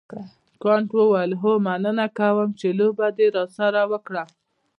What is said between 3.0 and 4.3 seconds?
دې راسره وکړه.